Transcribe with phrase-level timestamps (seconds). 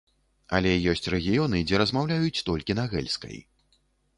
[0.59, 3.37] Але ёсць рэгіёны, дзе размаўляюць толькі на гэльскай.